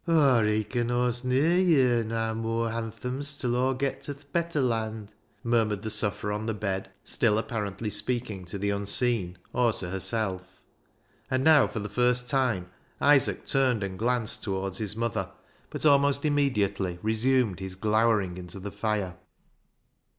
ISAAC'S 0.07 0.17
ANGEL 0.19 0.83
265 0.89 0.89
"Aw 0.89 0.97
reacon 0.97 1.03
Aw'st 1.03 1.25
ne'er 1.25 1.59
yer 1.61 2.03
na 2.03 2.33
mooar 2.33 2.71
hanthums 2.71 3.37
till 3.39 3.55
Aw 3.55 3.73
get 3.73 4.01
to 4.01 4.15
the 4.15 4.25
bet 4.31 4.49
ter 4.49 4.59
land," 4.61 5.11
mur 5.43 5.63
mured 5.63 5.83
the 5.83 5.91
sufferer 5.91 6.31
on 6.31 6.47
the 6.47 6.55
bed, 6.55 6.89
still 7.03 7.37
apparently 7.37 7.91
speaking 7.91 8.43
to 8.45 8.57
the 8.57 8.71
Unseen 8.71 9.37
or 9.53 9.71
to 9.71 9.91
herself. 9.91 10.59
And 11.29 11.43
now 11.43 11.67
for 11.67 11.81
the 11.81 11.87
first 11.87 12.27
time 12.27 12.71
Isaac 12.99 13.45
turned 13.45 13.83
and 13.83 13.99
glanced 13.99 14.41
towards 14.41 14.79
his 14.79 14.95
mother, 14.95 15.29
but 15.69 15.85
almost 15.85 16.23
immedi 16.23 16.67
ately 16.67 16.97
resumed 17.03 17.59
his 17.59 17.75
glowering 17.75 18.37
into 18.39 18.59
the 18.59 18.71
fire. 18.71 19.17